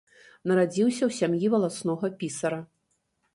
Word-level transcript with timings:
Нарадзіўся 0.51 0.97
ў 0.97 1.11
сям'і 1.19 1.51
валаснога 1.55 2.11
пісара. 2.23 2.59